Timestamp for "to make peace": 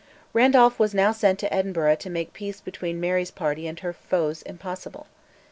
1.97-2.59